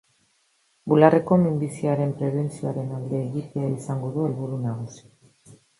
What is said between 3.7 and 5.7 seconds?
izango du helburu nagusi.